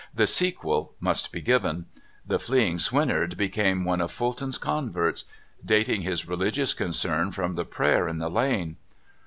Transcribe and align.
The 0.15 0.25
sequel 0.25 0.95
must 0.99 1.31
be 1.31 1.41
given. 1.41 1.85
The 2.25 2.39
fleeing 2.39 2.79
swineherd 2.79 3.37
became 3.37 3.85
one 3.85 4.01
of 4.01 4.11
Fulton's 4.11 4.57
converts, 4.57 5.25
dating 5.63 6.01
his 6.01 6.27
religious 6.27 6.73
concern 6.73 7.29
from 7.31 7.53
the 7.53 7.65
pra3^er 7.65 8.09
in 8.09 8.17
the 8.17 8.29
lane. 8.31 8.77